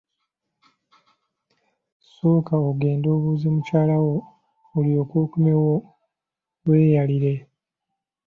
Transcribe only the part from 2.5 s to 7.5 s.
ogende obuuze mukyala wo olyoke okomewo weeyalire.